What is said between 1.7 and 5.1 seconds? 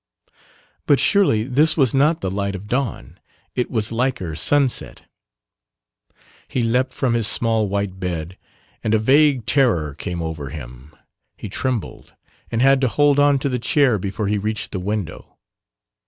was not the light of dawn; it was like sunset!